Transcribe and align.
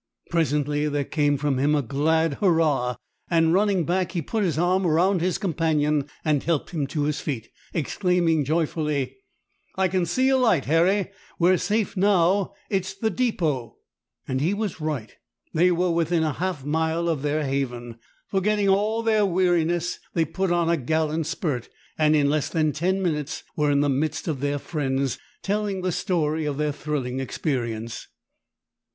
Presently 0.31 0.87
there 0.89 1.03
came 1.05 1.37
from 1.37 1.59
him 1.59 1.75
a 1.75 1.83
glad 1.83 2.33
hurrah, 2.39 2.95
and 3.29 3.53
running 3.53 3.85
back 3.85 4.13
he 4.13 4.21
put 4.23 4.43
his 4.43 4.57
arm 4.57 4.83
around 4.87 5.21
his 5.21 5.37
companion, 5.37 6.07
and 6.25 6.41
helped 6.41 6.71
him 6.71 6.87
to 6.87 7.03
his 7.03 7.21
feet, 7.21 7.49
exclaiming 7.71 8.43
joyfully,— 8.43 9.17
"I 9.75 9.87
can 9.87 10.07
see 10.07 10.29
a 10.29 10.37
light, 10.37 10.65
Harry. 10.65 11.11
We're 11.37 11.57
safe 11.57 11.95
now. 11.95 12.53
It's 12.67 12.95
the 12.95 13.11
depot." 13.11 13.77
And 14.27 14.41
he 14.41 14.55
was 14.55 14.81
right. 14.81 15.13
They 15.53 15.69
were 15.71 15.91
within 15.91 16.23
half 16.23 16.63
a 16.63 16.67
mile 16.67 17.07
of 17.07 17.21
their 17.21 17.43
haven. 17.43 17.99
Forgetting 18.25 18.67
all 18.69 19.03
their 19.03 19.23
weariness, 19.23 19.99
they 20.15 20.25
put 20.25 20.51
on 20.51 20.67
a 20.67 20.77
gallant 20.77 21.27
spurt, 21.27 21.69
and 21.95 22.15
in 22.15 22.27
less 22.27 22.49
than 22.49 22.71
ten 22.71 23.03
minutes 23.03 23.43
were 23.55 23.69
in 23.69 23.81
the 23.81 23.87
midst 23.87 24.27
of 24.27 24.39
their 24.39 24.57
friends, 24.57 25.19
telling 25.43 25.83
the 25.83 25.91
story 25.91 26.45
of 26.45 26.57
their 26.57 26.71
thrilling 26.71 27.19
experience. 27.19 28.07